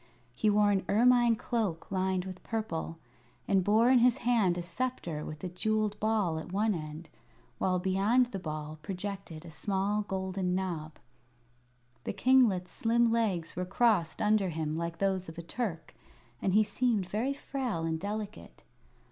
He 0.33 0.49
wore 0.49 0.71
an 0.71 0.83
ermine 0.89 1.35
cloak 1.35 1.91
lined 1.91 2.25
with 2.25 2.41
purple, 2.41 2.97
and 3.47 3.63
bore 3.63 3.91
in 3.91 3.99
his 3.99 4.17
hand 4.25 4.57
a 4.57 4.63
sceptre 4.63 5.23
with 5.23 5.43
a 5.43 5.47
jewelled 5.47 5.99
ball 5.99 6.39
at 6.39 6.51
one 6.51 6.73
end, 6.73 7.11
while 7.59 7.77
beyond 7.77 8.25
the 8.31 8.39
ball 8.39 8.79
projected 8.81 9.45
a 9.45 9.51
small 9.51 10.01
golden 10.01 10.55
knob. 10.55 10.97
The 12.05 12.13
kinglet's 12.13 12.71
slim 12.71 13.11
legs 13.11 13.55
were 13.55 13.63
crossed 13.63 14.23
under 14.23 14.49
him 14.49 14.73
like 14.73 14.97
those 14.97 15.29
of 15.29 15.37
a 15.37 15.43
Turk, 15.43 15.93
and 16.41 16.55
he 16.55 16.63
seemed 16.63 17.07
very 17.07 17.35
frail 17.35 17.83
and 17.83 17.99
delicate. 17.99 18.63